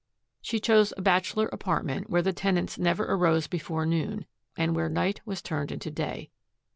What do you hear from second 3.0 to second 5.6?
arose before noon and where night was